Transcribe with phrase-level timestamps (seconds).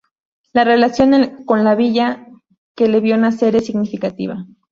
[0.51, 2.25] La relación con la Villa
[2.75, 4.47] que le vio nacer es significativa.